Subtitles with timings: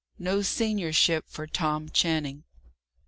[0.17, 2.43] NO SENIORSHIP FOR TOM CHANNING.